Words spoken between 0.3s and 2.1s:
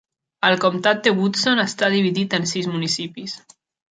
El comtat de Woodson està